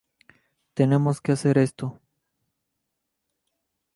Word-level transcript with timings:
Tenemos 0.73 1.21
que 1.21 1.31
hacer 1.33 1.59
esto". 1.59 2.01